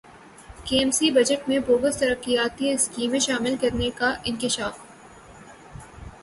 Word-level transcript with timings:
کے 0.65 0.77
M 0.77 0.91
C 0.91 1.09
budget 1.11 1.47
میں 1.49 1.59
bogus 1.59 1.97
ترقیاتی 1.97 2.71
اسکیمیں 2.71 3.19
شامل 3.19 3.55
کرنیکا 3.61 4.13
انکشاف 4.25 4.79